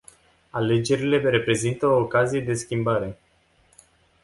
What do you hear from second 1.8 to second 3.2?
o ocazie de schimbare.